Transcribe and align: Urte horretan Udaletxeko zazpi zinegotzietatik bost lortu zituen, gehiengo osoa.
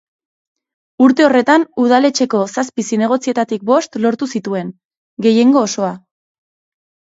Urte 1.07 1.25
horretan 1.27 1.65
Udaletxeko 1.83 2.41
zazpi 2.55 2.87
zinegotzietatik 2.89 3.69
bost 3.73 4.01
lortu 4.07 4.31
zituen, 4.37 4.75
gehiengo 5.29 5.65
osoa. 5.71 5.95